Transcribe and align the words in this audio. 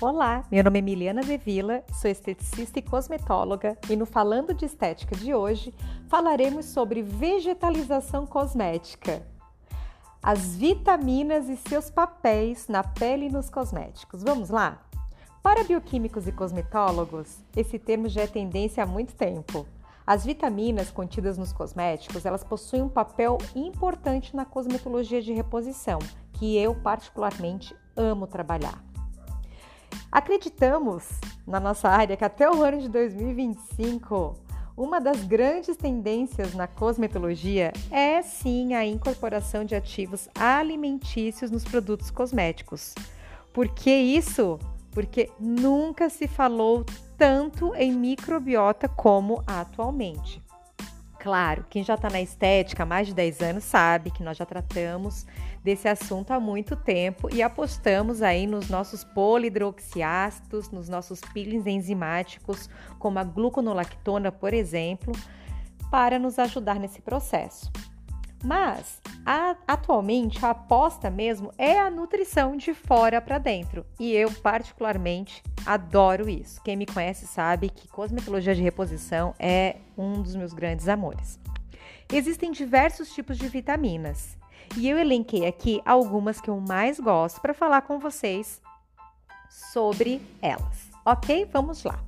Olá, 0.00 0.44
meu 0.50 0.64
nome 0.64 0.80
é 0.80 0.82
Miliana 0.82 1.22
Devila, 1.22 1.84
sou 1.92 2.10
esteticista 2.10 2.80
e 2.80 2.82
cosmetóloga 2.82 3.78
e 3.88 3.94
no 3.94 4.04
Falando 4.04 4.52
de 4.52 4.64
Estética 4.64 5.14
de 5.14 5.32
hoje 5.32 5.72
falaremos 6.08 6.66
sobre 6.66 7.00
vegetalização 7.00 8.26
cosmética, 8.26 9.22
as 10.20 10.56
vitaminas 10.56 11.48
e 11.48 11.56
seus 11.56 11.90
papéis 11.90 12.66
na 12.66 12.82
pele 12.82 13.26
e 13.26 13.30
nos 13.30 13.48
cosméticos. 13.48 14.22
Vamos 14.24 14.50
lá? 14.50 14.82
Para 15.40 15.62
bioquímicos 15.62 16.26
e 16.26 16.32
cosmetólogos, 16.32 17.38
esse 17.56 17.78
termo 17.78 18.08
já 18.08 18.22
é 18.22 18.26
tendência 18.26 18.82
há 18.82 18.86
muito 18.86 19.14
tempo. 19.14 19.64
As 20.04 20.24
vitaminas 20.24 20.90
contidas 20.90 21.38
nos 21.38 21.52
cosméticos, 21.52 22.26
elas 22.26 22.42
possuem 22.42 22.82
um 22.82 22.88
papel 22.88 23.38
importante 23.54 24.34
na 24.34 24.44
cosmetologia 24.44 25.22
de 25.22 25.32
reposição, 25.32 26.00
que 26.32 26.56
eu 26.56 26.74
particularmente 26.74 27.74
amo 27.96 28.26
trabalhar. 28.26 28.93
Acreditamos 30.14 31.08
na 31.44 31.58
nossa 31.58 31.88
área 31.88 32.16
que 32.16 32.24
até 32.24 32.48
o 32.48 32.62
ano 32.62 32.80
de 32.80 32.88
2025, 32.88 34.38
uma 34.76 35.00
das 35.00 35.24
grandes 35.24 35.76
tendências 35.76 36.54
na 36.54 36.68
cosmetologia 36.68 37.72
é 37.90 38.22
sim 38.22 38.74
a 38.74 38.86
incorporação 38.86 39.64
de 39.64 39.74
ativos 39.74 40.28
alimentícios 40.36 41.50
nos 41.50 41.64
produtos 41.64 42.12
cosméticos. 42.12 42.94
Por 43.52 43.66
que 43.70 43.90
isso? 43.90 44.60
Porque 44.92 45.32
nunca 45.40 46.08
se 46.08 46.28
falou 46.28 46.86
tanto 47.18 47.74
em 47.74 47.90
microbiota 47.90 48.88
como 48.88 49.42
atualmente. 49.44 50.40
Claro, 51.24 51.64
quem 51.70 51.82
já 51.82 51.94
está 51.94 52.10
na 52.10 52.20
estética 52.20 52.82
há 52.82 52.86
mais 52.86 53.06
de 53.06 53.14
10 53.14 53.40
anos 53.40 53.64
sabe 53.64 54.10
que 54.10 54.22
nós 54.22 54.36
já 54.36 54.44
tratamos 54.44 55.26
desse 55.64 55.88
assunto 55.88 56.32
há 56.32 56.38
muito 56.38 56.76
tempo 56.76 57.34
e 57.34 57.42
apostamos 57.42 58.20
aí 58.20 58.46
nos 58.46 58.68
nossos 58.68 59.04
polidroxiácidos, 59.04 60.68
nos 60.70 60.86
nossos 60.86 61.22
peelings 61.32 61.66
enzimáticos, 61.66 62.68
como 62.98 63.18
a 63.18 63.24
gluconolactona, 63.24 64.30
por 64.30 64.52
exemplo, 64.52 65.14
para 65.90 66.18
nos 66.18 66.38
ajudar 66.38 66.78
nesse 66.78 67.00
processo. 67.00 67.72
Mas 68.44 69.00
a, 69.24 69.56
atualmente 69.66 70.44
a 70.44 70.50
aposta 70.50 71.08
mesmo 71.08 71.50
é 71.56 71.80
a 71.80 71.90
nutrição 71.90 72.54
de 72.54 72.74
fora 72.74 73.18
para 73.22 73.38
dentro 73.38 73.86
e 73.98 74.12
eu 74.12 74.30
particularmente 74.30 75.42
adoro 75.64 76.28
isso. 76.28 76.62
Quem 76.62 76.76
me 76.76 76.86
conhece 76.86 77.26
sabe 77.26 77.68
que 77.68 77.88
cosmetologia 77.88 78.54
de 78.54 78.62
reposição 78.62 79.34
é 79.38 79.76
um 79.96 80.22
dos 80.22 80.36
meus 80.36 80.52
grandes 80.52 80.88
amores. 80.88 81.38
Existem 82.12 82.52
diversos 82.52 83.12
tipos 83.12 83.38
de 83.38 83.48
vitaminas 83.48 84.36
e 84.76 84.88
eu 84.88 84.98
elenquei 84.98 85.46
aqui 85.46 85.80
algumas 85.84 86.40
que 86.40 86.50
eu 86.50 86.60
mais 86.60 87.00
gosto 87.00 87.40
para 87.40 87.54
falar 87.54 87.82
com 87.82 87.98
vocês 87.98 88.60
sobre 89.48 90.20
elas. 90.40 90.90
Ok? 91.04 91.48
Vamos 91.52 91.84
lá. 91.84 91.98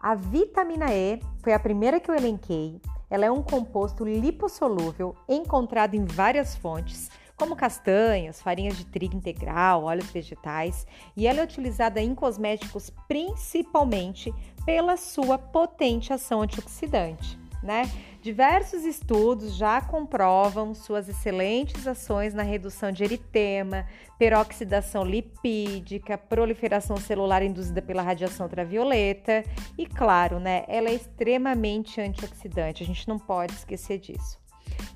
A 0.00 0.14
vitamina 0.14 0.92
E 0.92 1.20
foi 1.42 1.52
a 1.52 1.58
primeira 1.58 1.98
que 1.98 2.10
eu 2.10 2.14
elenquei 2.14 2.80
ela 3.10 3.24
é 3.24 3.30
um 3.30 3.42
composto 3.42 4.04
lipossolúvel 4.04 5.16
encontrado 5.28 5.94
em 5.94 6.04
várias 6.04 6.54
fontes, 6.56 7.10
como 7.38 7.56
castanhas, 7.56 8.42
farinhas 8.42 8.76
de 8.76 8.84
trigo 8.84 9.16
integral, 9.16 9.84
óleos 9.84 10.10
vegetais, 10.10 10.86
e 11.16 11.26
ela 11.26 11.40
é 11.40 11.44
utilizada 11.44 12.00
em 12.00 12.14
cosméticos 12.14 12.90
principalmente 13.06 14.34
pela 14.66 14.96
sua 14.96 15.38
potente 15.38 16.12
ação 16.12 16.42
antioxidante 16.42 17.38
né? 17.62 17.90
Diversos 18.20 18.84
estudos 18.84 19.54
já 19.54 19.80
comprovam 19.80 20.74
suas 20.74 21.08
excelentes 21.08 21.86
ações 21.86 22.34
na 22.34 22.42
redução 22.42 22.90
de 22.90 23.04
eritema, 23.04 23.86
peroxidação 24.18 25.04
lipídica, 25.04 26.18
proliferação 26.18 26.96
celular 26.96 27.42
induzida 27.42 27.80
pela 27.80 28.02
radiação 28.02 28.46
ultravioleta 28.46 29.44
e, 29.76 29.86
claro, 29.86 30.38
né, 30.38 30.64
ela 30.68 30.88
é 30.88 30.94
extremamente 30.94 32.00
antioxidante, 32.00 32.82
a 32.82 32.86
gente 32.86 33.08
não 33.08 33.18
pode 33.18 33.52
esquecer 33.52 33.98
disso. 33.98 34.38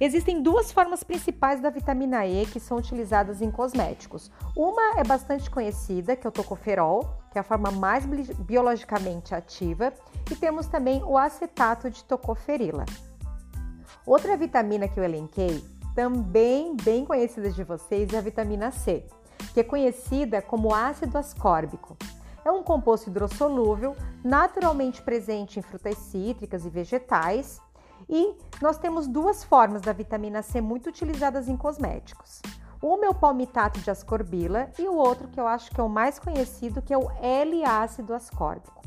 Existem 0.01 0.43
duas 0.43 0.73
formas 0.73 1.03
principais 1.03 1.61
da 1.61 1.71
vitamina 1.71 2.27
E 2.27 2.47
que 2.47 2.59
são 2.59 2.79
utilizadas 2.79 3.41
em 3.41 3.51
cosméticos. 3.51 4.31
Uma 4.57 4.99
é 4.99 5.05
bastante 5.05 5.51
conhecida, 5.51 6.17
que 6.17 6.27
é 6.27 6.29
o 6.29 6.33
tocoferol, 6.33 7.15
que 7.31 7.39
é 7.39 7.41
a 7.41 7.45
forma 7.45 7.71
mais 7.71 8.05
biologicamente 8.07 9.35
ativa, 9.35 9.93
e 10.31 10.35
temos 10.35 10.67
também 10.67 11.03
o 11.05 11.17
acetato 11.17 11.91
de 11.91 12.03
tocoferila. 12.05 12.85
Outra 14.05 14.37
vitamina 14.37 14.89
que 14.89 14.99
eu 14.99 15.05
elenquei, 15.05 15.65
também 15.95 16.75
bem 16.77 17.05
conhecida 17.05 17.51
de 17.51 17.63
vocês, 17.63 18.13
é 18.13 18.19
a 18.19 18.23
vitamina 18.23 18.71
C, 18.71 19.07
que 19.55 19.61
é 19.61 19.65
conhecida 19.65 20.43
como 20.43 20.75
ácido 20.75 21.19
ascórbico. 21.19 21.97
É 22.45 22.51
um 22.51 22.63
composto 22.63 23.09
hidrossolúvel, 23.09 23.95
naturalmente 24.25 25.01
presente 25.01 25.61
em 25.61 25.63
frutas 25.63 25.97
cítricas 25.97 26.65
e 26.67 26.71
vegetais, 26.71 27.61
e 28.09 28.35
nós 28.61 28.79
temos 28.79 29.07
duas 29.07 29.43
formas 29.45 29.83
da 29.83 29.93
vitamina 29.93 30.43
C 30.43 30.61
muito 30.61 30.89
utilizadas 30.89 31.49
em 31.49 31.57
cosméticos. 31.57 32.41
Uma 32.83 33.07
é 33.07 33.09
o 33.09 33.15
palmitato 33.15 33.79
de 33.81 33.91
ascorbila 33.91 34.69
e 34.79 34.89
o 34.89 34.97
outro 34.97 35.29
que 35.29 35.39
eu 35.39 35.47
acho 35.47 35.71
que 35.71 35.81
é 35.81 35.85
o 35.85 35.89
mais 35.89 36.19
conhecido, 36.19 36.83
que 36.83 36.93
é 36.93 36.99
o 36.99 37.11
L-ácido 37.21 38.13
ascórbico. 38.13 38.83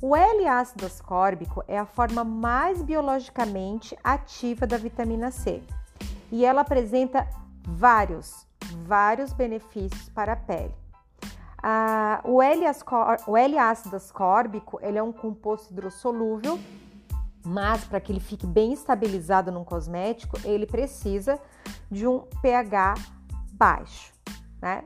O 0.00 0.14
L-ácido 0.14 0.86
ascórbico 0.86 1.64
é 1.66 1.78
a 1.78 1.86
forma 1.86 2.22
mais 2.22 2.82
biologicamente 2.82 3.98
ativa 4.04 4.66
da 4.66 4.76
vitamina 4.76 5.30
C 5.30 5.62
e 6.30 6.44
ela 6.44 6.60
apresenta 6.60 7.28
vários, 7.66 8.46
vários 8.86 9.32
benefícios 9.32 10.08
para 10.10 10.34
a 10.34 10.36
pele. 10.36 10.74
Ah, 11.60 12.20
o 12.24 12.42
L-ácido 12.42 13.96
ascórbico 13.96 14.78
ele 14.82 14.98
é 14.98 15.02
um 15.02 15.12
composto 15.12 15.72
hidrossolúvel 15.72 16.60
mas 17.44 17.84
para 17.84 18.00
que 18.00 18.10
ele 18.10 18.20
fique 18.20 18.46
bem 18.46 18.72
estabilizado 18.72 19.52
num 19.52 19.64
cosmético, 19.64 20.38
ele 20.44 20.66
precisa 20.66 21.38
de 21.90 22.06
um 22.06 22.20
pH 22.40 22.94
baixo, 23.52 24.12
né? 24.60 24.84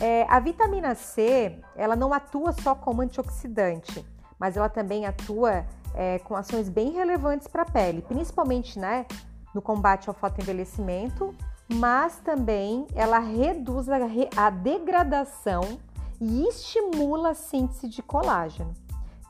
É, 0.00 0.26
a 0.28 0.40
vitamina 0.40 0.94
C, 0.94 1.60
ela 1.76 1.94
não 1.94 2.12
atua 2.12 2.52
só 2.52 2.74
como 2.74 3.02
antioxidante, 3.02 4.04
mas 4.38 4.56
ela 4.56 4.68
também 4.68 5.06
atua 5.06 5.64
é, 5.94 6.18
com 6.18 6.34
ações 6.34 6.68
bem 6.68 6.90
relevantes 6.90 7.46
para 7.46 7.62
a 7.62 7.66
pele, 7.66 8.02
principalmente, 8.02 8.78
né, 8.78 9.06
no 9.54 9.62
combate 9.62 10.08
ao 10.08 10.14
fotoenvelhecimento, 10.14 11.32
mas 11.72 12.18
também 12.18 12.86
ela 12.94 13.20
reduz 13.20 13.88
a, 13.88 13.98
a 14.36 14.50
degradação 14.50 15.78
e 16.20 16.46
estimula 16.48 17.30
a 17.30 17.34
síntese 17.34 17.88
de 17.88 18.02
colágeno. 18.02 18.74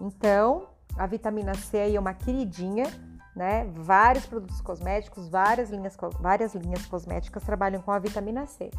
Então, 0.00 0.69
a 0.97 1.06
vitamina 1.06 1.55
C 1.55 1.78
aí 1.78 1.97
é 1.97 2.00
uma 2.00 2.15
queridinha, 2.15 2.87
né? 3.34 3.66
Vários 3.75 4.27
produtos 4.27 4.60
cosméticos, 4.60 5.28
várias 5.28 5.71
linhas, 5.71 5.97
várias 6.21 6.55
linhas 6.55 6.87
cosméticas 6.87 7.43
trabalham 7.43 7.82
com 7.82 7.91
a 7.91 7.99
vitamina 7.99 8.47
C. 8.47 8.71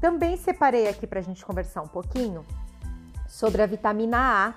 Também 0.00 0.36
separei 0.36 0.88
aqui 0.88 1.06
para 1.06 1.20
a 1.20 1.22
gente 1.22 1.44
conversar 1.44 1.82
um 1.82 1.88
pouquinho 1.88 2.44
sobre 3.28 3.62
a 3.62 3.66
vitamina 3.66 4.18
A 4.18 4.54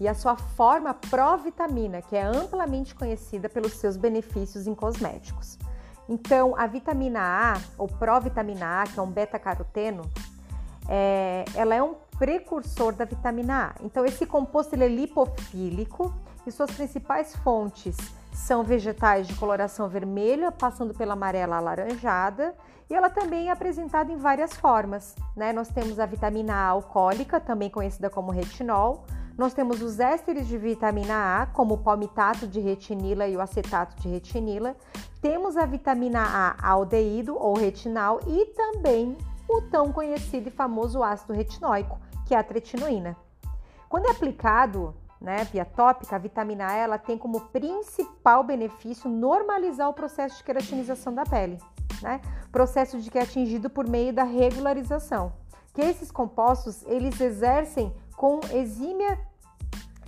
e 0.00 0.08
a 0.08 0.14
sua 0.14 0.36
forma 0.36 0.94
provitamina, 0.94 2.02
que 2.02 2.16
é 2.16 2.22
amplamente 2.22 2.94
conhecida 2.94 3.48
pelos 3.48 3.72
seus 3.74 3.96
benefícios 3.96 4.66
em 4.66 4.74
cosméticos. 4.74 5.58
Então, 6.08 6.54
a 6.56 6.66
vitamina 6.66 7.20
A, 7.20 7.60
ou 7.76 7.86
provitamina 7.86 8.82
A, 8.82 8.84
que 8.84 8.98
é 8.98 9.02
um 9.02 9.10
beta-caroteno, 9.10 10.02
é, 10.88 11.44
ela 11.54 11.74
é 11.74 11.82
um 11.82 11.94
precursor 12.18 12.92
da 12.92 13.04
vitamina 13.04 13.68
A. 13.68 13.84
Então, 13.84 14.04
esse 14.04 14.26
composto 14.26 14.74
ele 14.74 14.84
é 14.84 14.88
lipofílico 14.88 16.12
e 16.46 16.50
suas 16.50 16.70
principais 16.70 17.34
fontes 17.36 17.96
são 18.32 18.62
vegetais 18.62 19.26
de 19.26 19.34
coloração 19.34 19.88
vermelha, 19.88 20.52
passando 20.52 20.94
pela 20.94 21.14
amarela 21.14 21.56
alaranjada, 21.56 22.54
e 22.88 22.94
ela 22.94 23.10
também 23.10 23.48
é 23.48 23.50
apresentada 23.50 24.12
em 24.12 24.16
várias 24.16 24.54
formas. 24.54 25.14
Né? 25.36 25.52
Nós 25.52 25.68
temos 25.68 25.98
a 25.98 26.06
vitamina 26.06 26.54
A 26.54 26.66
alcoólica, 26.68 27.40
também 27.40 27.68
conhecida 27.68 28.08
como 28.08 28.30
retinol. 28.30 29.04
Nós 29.36 29.52
temos 29.52 29.82
os 29.82 30.00
ésteres 30.00 30.46
de 30.46 30.56
vitamina 30.56 31.42
A, 31.42 31.46
como 31.46 31.74
o 31.74 31.78
palmitato 31.78 32.46
de 32.46 32.60
retinila 32.60 33.26
e 33.28 33.36
o 33.36 33.40
acetato 33.40 34.00
de 34.00 34.08
retinila. 34.08 34.74
Temos 35.20 35.56
a 35.56 35.66
vitamina 35.66 36.22
A 36.22 36.70
aldeído 36.70 37.36
ou 37.36 37.56
retinal 37.56 38.20
e 38.26 38.46
também 38.46 39.16
o 39.48 39.62
tão 39.62 39.92
conhecido 39.92 40.48
e 40.48 40.50
famoso 40.50 41.02
ácido 41.02 41.32
retinóico, 41.32 41.98
que 42.28 42.34
é 42.34 42.38
a 42.38 42.44
tretinoína. 42.44 43.16
Quando 43.88 44.04
é 44.06 44.10
aplicado 44.10 44.94
né, 45.18 45.44
via 45.50 45.64
tópica, 45.64 46.14
a 46.14 46.18
vitamina 46.18 46.68
A 46.68 46.74
ela 46.74 46.98
tem 46.98 47.16
como 47.16 47.40
principal 47.40 48.44
benefício 48.44 49.08
normalizar 49.08 49.88
o 49.88 49.94
processo 49.94 50.36
de 50.36 50.44
queratinização 50.44 51.14
da 51.14 51.24
pele, 51.24 51.58
né? 52.02 52.20
processo 52.52 53.00
de 53.00 53.10
que 53.10 53.18
é 53.18 53.22
atingido 53.22 53.70
por 53.70 53.88
meio 53.88 54.12
da 54.12 54.24
regularização, 54.24 55.32
que 55.72 55.80
esses 55.80 56.10
compostos 56.10 56.82
eles 56.86 57.18
exercem 57.18 57.92
com 58.14 58.40
exímia 58.52 59.18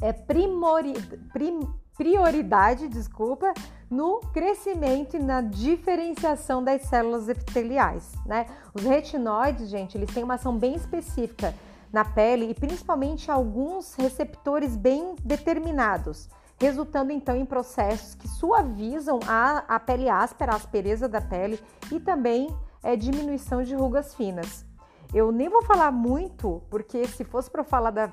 é, 0.03 0.13
primori, 0.13 0.93
prim, 1.33 1.61
prioridade, 1.97 2.87
desculpa, 2.87 3.53
no 3.89 4.21
crescimento 4.33 5.17
e 5.17 5.19
na 5.19 5.41
diferenciação 5.41 6.63
das 6.63 6.83
células 6.83 7.29
epiteliais, 7.29 8.13
né? 8.25 8.47
Os 8.73 8.85
retinóides, 8.85 9.69
gente, 9.69 9.99
eles 9.99 10.13
têm 10.15 10.23
uma 10.23 10.35
ação 10.35 10.57
bem 10.57 10.75
específica 10.77 11.53
na 11.93 12.05
pele 12.05 12.51
e 12.51 12.55
principalmente 12.55 13.31
alguns 13.31 13.95
receptores 13.95 14.77
bem 14.77 15.15
determinados, 15.25 16.29
resultando 16.59 17.13
então 17.13 17.35
em 17.37 17.45
processos 17.45 18.15
que 18.15 18.29
suavizam 18.29 19.19
a, 19.27 19.65
a 19.69 19.81
pele 19.81 20.09
áspera, 20.09 20.53
a 20.53 20.57
aspereza 20.57 21.09
da 21.09 21.21
pele 21.21 21.59
e 21.91 21.99
também 21.99 22.55
é, 22.83 22.97
diminuição 22.97 23.63
de 23.63 23.75
rugas 23.75 24.15
finas. 24.15 24.65
Eu 25.13 25.33
nem 25.33 25.49
vou 25.49 25.63
falar 25.63 25.91
muito, 25.91 26.63
porque 26.71 27.05
se 27.09 27.25
fosse 27.25 27.51
para 27.51 27.65
falar 27.65 27.91
da, 27.91 28.13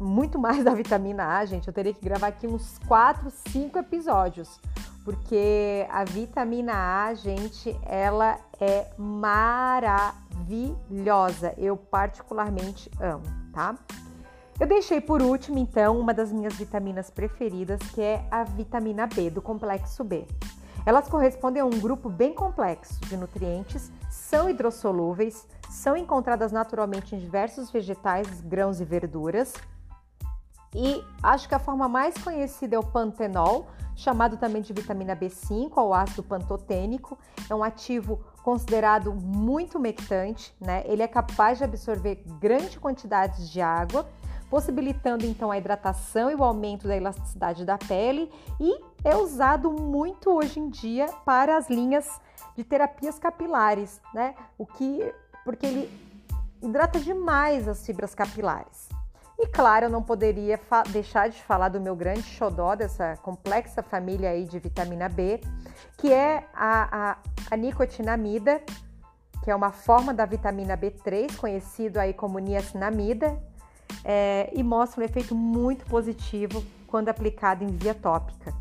muito 0.00 0.38
mais 0.40 0.62
da 0.62 0.72
vitamina 0.74 1.38
A, 1.38 1.44
gente, 1.44 1.66
eu 1.66 1.74
teria 1.74 1.92
que 1.92 2.04
gravar 2.04 2.28
aqui 2.28 2.46
uns 2.46 2.78
4, 2.86 3.30
5 3.48 3.78
episódios. 3.78 4.60
Porque 5.04 5.86
a 5.90 6.04
vitamina 6.04 7.06
A, 7.06 7.14
gente, 7.14 7.76
ela 7.84 8.38
é 8.60 8.86
maravilhosa. 8.96 10.19
Eu 11.56 11.76
particularmente 11.76 12.90
amo, 13.00 13.24
tá? 13.52 13.76
Eu 14.58 14.66
deixei 14.66 15.00
por 15.00 15.22
último, 15.22 15.58
então, 15.58 15.98
uma 15.98 16.12
das 16.12 16.30
minhas 16.30 16.54
vitaminas 16.54 17.08
preferidas, 17.08 17.80
que 17.94 18.02
é 18.02 18.26
a 18.30 18.44
vitamina 18.44 19.06
B, 19.06 19.30
do 19.30 19.40
complexo 19.40 20.04
B. 20.04 20.26
Elas 20.84 21.08
correspondem 21.08 21.62
a 21.62 21.64
um 21.64 21.78
grupo 21.80 22.08
bem 22.08 22.34
complexo 22.34 23.00
de 23.06 23.16
nutrientes, 23.16 23.90
são 24.10 24.48
hidrossolúveis, 24.48 25.46
são 25.68 25.96
encontradas 25.96 26.52
naturalmente 26.52 27.14
em 27.14 27.18
diversos 27.18 27.70
vegetais, 27.70 28.40
grãos 28.40 28.80
e 28.80 28.84
verduras. 28.84 29.54
E 30.74 31.02
acho 31.22 31.48
que 31.48 31.54
a 31.54 31.58
forma 31.58 31.88
mais 31.88 32.16
conhecida 32.18 32.76
é 32.76 32.78
o 32.78 32.82
pantenol, 32.82 33.66
chamado 33.96 34.36
também 34.36 34.62
de 34.62 34.72
vitamina 34.72 35.16
B5 35.16 35.72
ou 35.76 35.92
ácido 35.92 36.22
pantotênico. 36.22 37.18
É 37.48 37.54
um 37.54 37.62
ativo 37.62 38.20
considerado 38.42 39.12
muito 39.12 39.78
umectante, 39.78 40.54
né? 40.60 40.82
Ele 40.86 41.02
é 41.02 41.08
capaz 41.08 41.58
de 41.58 41.64
absorver 41.64 42.22
grandes 42.40 42.76
quantidades 42.76 43.50
de 43.50 43.60
água, 43.60 44.08
possibilitando 44.48 45.24
então 45.24 45.50
a 45.50 45.58
hidratação 45.58 46.30
e 46.30 46.34
o 46.34 46.42
aumento 46.42 46.88
da 46.88 46.96
elasticidade 46.96 47.64
da 47.64 47.78
pele 47.78 48.30
e 48.58 48.80
é 49.04 49.16
usado 49.16 49.70
muito 49.70 50.30
hoje 50.30 50.58
em 50.58 50.68
dia 50.68 51.06
para 51.24 51.56
as 51.56 51.70
linhas 51.70 52.20
de 52.56 52.64
terapias 52.64 53.18
capilares, 53.18 54.00
né? 54.12 54.34
O 54.58 54.66
que 54.66 55.14
porque 55.44 55.66
ele 55.66 56.10
hidrata 56.62 56.98
demais 56.98 57.66
as 57.66 57.84
fibras 57.84 58.14
capilares. 58.14 58.88
E 59.42 59.46
claro, 59.46 59.86
eu 59.86 59.90
não 59.90 60.02
poderia 60.02 60.60
deixar 60.90 61.30
de 61.30 61.42
falar 61.42 61.70
do 61.70 61.80
meu 61.80 61.96
grande 61.96 62.24
xodó, 62.24 62.74
dessa 62.74 63.16
complexa 63.16 63.82
família 63.82 64.28
aí 64.28 64.44
de 64.44 64.58
vitamina 64.58 65.08
B, 65.08 65.40
que 65.96 66.12
é 66.12 66.46
a, 66.52 67.12
a, 67.12 67.16
a 67.50 67.56
nicotinamida, 67.56 68.60
que 69.42 69.50
é 69.50 69.56
uma 69.56 69.72
forma 69.72 70.12
da 70.12 70.26
vitamina 70.26 70.76
B3, 70.76 71.34
conhecido 71.38 71.98
aí 71.98 72.12
como 72.12 72.38
niacinamida, 72.38 73.42
é, 74.04 74.50
e 74.52 74.62
mostra 74.62 75.00
um 75.00 75.04
efeito 75.04 75.34
muito 75.34 75.86
positivo 75.86 76.62
quando 76.86 77.08
aplicado 77.08 77.64
em 77.64 77.68
via 77.68 77.94
tópica. 77.94 78.52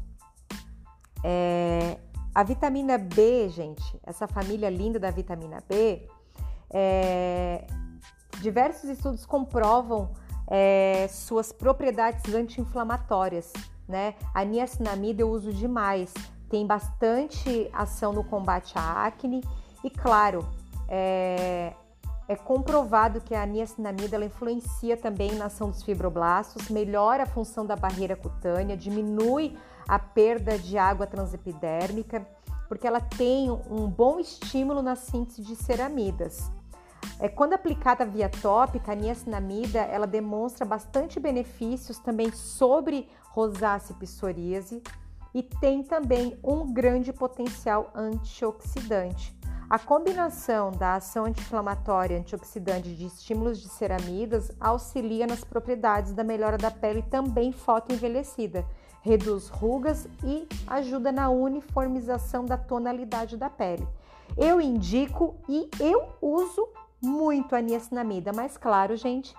É, 1.25 1.97
a 2.33 2.41
vitamina 2.41 2.97
B, 2.97 3.49
gente, 3.49 3.99
essa 4.01 4.29
família 4.29 4.69
linda 4.69 4.97
da 4.97 5.11
vitamina 5.11 5.61
B, 5.67 6.07
é, 6.69 7.67
diversos 8.39 8.89
estudos 8.89 9.25
comprovam 9.25 10.13
é, 10.49 11.07
suas 11.09 11.51
propriedades 11.51 12.33
anti-inflamatórias, 12.33 13.53
né? 13.87 14.15
A 14.33 14.43
niacinamida 14.43 15.21
eu 15.21 15.29
uso 15.29 15.53
demais, 15.53 16.13
tem 16.49 16.65
bastante 16.65 17.69
ação 17.71 18.11
no 18.11 18.23
combate 18.23 18.73
à 18.75 19.05
acne 19.05 19.43
e, 19.83 19.89
claro, 19.89 20.47
é, 20.87 21.73
é 22.27 22.35
comprovado 22.35 23.21
que 23.21 23.35
a 23.35 23.45
niacinamida 23.45 24.15
ela 24.15 24.25
influencia 24.25 24.97
também 24.97 25.33
na 25.35 25.45
ação 25.45 25.69
dos 25.69 25.83
fibroblastos, 25.83 26.69
melhora 26.69 27.23
a 27.23 27.27
função 27.27 27.65
da 27.65 27.75
barreira 27.75 28.15
cutânea, 28.15 28.75
diminui 28.75 29.55
a 29.87 29.99
perda 29.99 30.57
de 30.57 30.77
água 30.77 31.05
transepidérmica, 31.05 32.25
porque 32.67 32.87
ela 32.87 33.01
tem 33.01 33.49
um 33.49 33.87
bom 33.87 34.19
estímulo 34.19 34.81
na 34.81 34.95
síntese 34.95 35.41
de 35.41 35.55
ceramidas. 35.55 36.51
É, 37.19 37.27
quando 37.27 37.53
aplicada 37.53 38.05
via 38.05 38.29
tópica, 38.29 38.93
a 38.93 38.95
niacinamida 38.95 39.79
ela 39.79 40.07
demonstra 40.07 40.65
bastante 40.65 41.19
benefícios 41.19 41.99
também 41.99 42.31
sobre 42.31 43.09
rosácea 43.31 43.93
e 43.93 43.99
psoríase 43.99 44.81
e 45.33 45.43
tem 45.43 45.83
também 45.83 46.39
um 46.41 46.71
grande 46.73 47.11
potencial 47.11 47.91
antioxidante. 47.93 49.37
A 49.69 49.77
combinação 49.77 50.71
da 50.71 50.95
ação 50.95 51.25
anti-inflamatória 51.25 52.15
e 52.15 52.19
antioxidante 52.19 52.95
de 52.95 53.05
estímulos 53.05 53.61
de 53.61 53.67
ceramidas 53.67 54.51
auxilia 54.59 55.27
nas 55.27 55.43
propriedades 55.43 56.13
da 56.13 56.23
melhora 56.23 56.57
da 56.57 56.71
pele 56.71 57.03
também 57.03 57.51
fotoenvelhecida, 57.51 58.65
reduz 59.01 59.47
rugas 59.49 60.07
e 60.23 60.47
ajuda 60.65 61.11
na 61.11 61.29
uniformização 61.29 62.45
da 62.45 62.57
tonalidade 62.57 63.37
da 63.37 63.49
pele. 63.49 63.87
Eu 64.35 64.59
indico 64.59 65.35
e 65.47 65.69
eu 65.79 66.13
uso 66.19 66.67
muito 67.01 67.55
a 67.55 67.61
niacinamida, 67.61 68.31
mas 68.33 68.57
claro, 68.57 68.95
gente, 68.95 69.35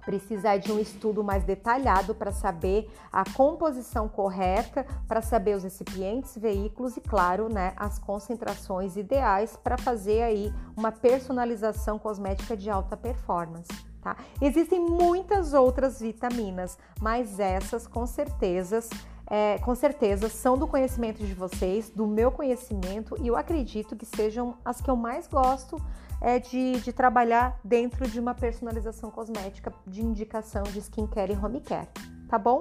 precisar 0.00 0.56
de 0.56 0.72
um 0.72 0.78
estudo 0.78 1.22
mais 1.22 1.44
detalhado 1.44 2.14
para 2.14 2.32
saber 2.32 2.90
a 3.12 3.24
composição 3.32 4.08
correta, 4.08 4.84
para 5.06 5.22
saber 5.22 5.56
os 5.56 5.62
recipientes, 5.62 6.36
veículos 6.36 6.96
e, 6.96 7.00
claro, 7.00 7.48
né, 7.52 7.72
as 7.76 7.98
concentrações 7.98 8.96
ideais 8.96 9.56
para 9.62 9.78
fazer 9.78 10.22
aí 10.22 10.52
uma 10.76 10.90
personalização 10.90 11.98
cosmética 11.98 12.56
de 12.56 12.70
alta 12.70 12.96
performance. 12.96 13.70
Tá? 14.02 14.16
Existem 14.40 14.80
muitas 14.80 15.52
outras 15.52 16.00
vitaminas, 16.00 16.78
mas 17.00 17.38
essas 17.38 17.86
com 17.86 18.06
certeza, 18.06 18.80
é, 19.26 19.58
com 19.58 19.74
certeza 19.74 20.28
são 20.30 20.56
do 20.56 20.66
conhecimento 20.66 21.22
de 21.22 21.34
vocês, 21.34 21.90
do 21.90 22.06
meu 22.06 22.32
conhecimento, 22.32 23.14
e 23.20 23.28
eu 23.28 23.36
acredito 23.36 23.94
que 23.94 24.06
sejam 24.06 24.56
as 24.64 24.80
que 24.80 24.90
eu 24.90 24.96
mais 24.96 25.28
gosto 25.28 25.80
é 26.20 26.38
de, 26.38 26.80
de 26.80 26.92
trabalhar 26.92 27.58
dentro 27.64 28.08
de 28.08 28.20
uma 28.20 28.34
personalização 28.34 29.10
cosmética 29.10 29.72
de 29.86 30.02
indicação 30.02 30.62
de 30.64 30.78
skincare 30.78 31.32
e 31.32 31.36
home 31.36 31.60
care, 31.60 31.88
tá 32.28 32.38
bom? 32.38 32.60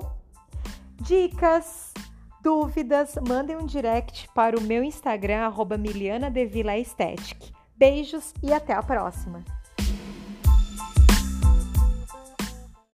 Dicas, 1.02 1.94
dúvidas, 2.42 3.16
mandem 3.28 3.58
um 3.58 3.66
direct 3.66 4.30
para 4.34 4.58
o 4.58 4.62
meu 4.62 4.84
Instagram, 4.84 5.46
arroba 5.46 5.78
Beijos 7.78 8.34
e 8.44 8.54
até 8.54 8.74
a 8.74 8.84
próxima! 8.84 9.59